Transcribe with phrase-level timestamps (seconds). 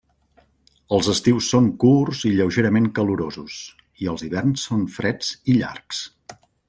[0.95, 3.59] Els estius són curts i lleugerament calorosos
[4.05, 6.01] i els hiverns són freds i llargs.